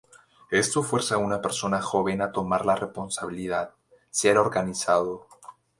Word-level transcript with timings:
Esto 0.49 0.81
fuerza 0.81 1.13
a 1.13 1.17
una 1.19 1.39
persona 1.43 1.79
joven 1.79 2.23
a 2.23 2.31
tomar 2.31 2.65
la 2.65 2.75
responsabilidad, 2.75 3.75
ser 4.09 4.39
organizado. 4.39 5.27